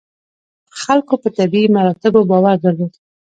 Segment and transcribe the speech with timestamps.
[0.81, 2.93] خلکو په طبیعي مراتبو باور درلود.